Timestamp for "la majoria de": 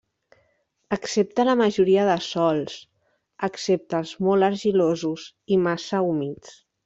1.49-2.15